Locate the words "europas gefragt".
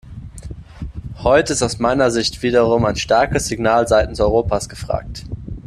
4.19-5.25